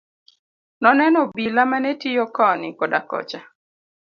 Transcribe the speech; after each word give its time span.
Noneno 0.81 1.17
obila 1.25 1.61
mane 1.71 1.91
tiyo 2.01 2.25
koni 2.35 2.67
koda 2.79 2.99
kocha. 3.09 3.39